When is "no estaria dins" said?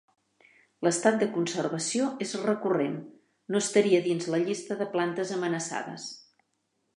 3.53-4.29